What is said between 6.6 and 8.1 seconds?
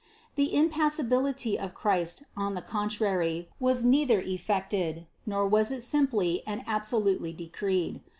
absolutely decreed.